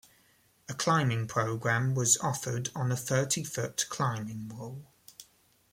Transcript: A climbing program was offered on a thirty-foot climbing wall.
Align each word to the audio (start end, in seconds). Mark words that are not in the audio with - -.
A 0.67 0.73
climbing 0.73 1.27
program 1.27 1.93
was 1.93 2.17
offered 2.17 2.71
on 2.73 2.91
a 2.91 2.97
thirty-foot 2.97 3.85
climbing 3.91 4.49
wall. 4.49 4.91